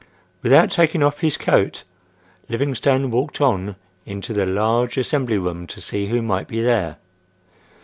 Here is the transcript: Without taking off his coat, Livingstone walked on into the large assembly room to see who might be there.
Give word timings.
Without 0.41 0.71
taking 0.71 1.03
off 1.03 1.19
his 1.19 1.37
coat, 1.37 1.83
Livingstone 2.49 3.11
walked 3.11 3.39
on 3.39 3.75
into 4.03 4.33
the 4.33 4.47
large 4.47 4.97
assembly 4.97 5.37
room 5.37 5.67
to 5.67 5.79
see 5.79 6.07
who 6.07 6.23
might 6.23 6.47
be 6.47 6.59
there. 6.59 6.97